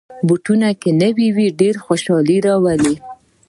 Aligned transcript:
بوټونه 0.27 0.69
که 0.81 0.89
نوې 1.01 1.27
وي، 1.35 1.47
ډېر 1.59 1.75
خوښي 1.83 2.37
راولي. 2.47 2.95